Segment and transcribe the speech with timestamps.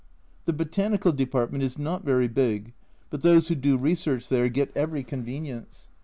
[0.45, 2.73] The botanical department is not very big,
[3.11, 5.89] but those who do research there get every convenience.